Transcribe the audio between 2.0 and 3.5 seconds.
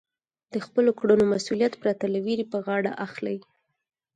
له وېرې په غاړه اخلئ.